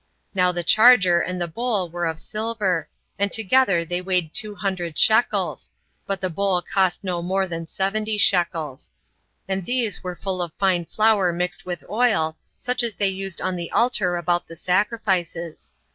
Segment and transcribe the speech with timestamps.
[0.33, 4.97] Now the charger and the bowl were of silver, and together they weighed two hundred
[4.97, 5.69] shekels,
[6.07, 8.91] but the bowl cost no more than seventy shekels;
[9.47, 13.55] and these were full of fine flour mingled with oil, such as they used on
[13.55, 15.71] the altar about the sacrifices.